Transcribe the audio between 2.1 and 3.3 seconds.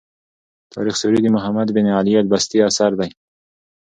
البستي اثر دﺉ.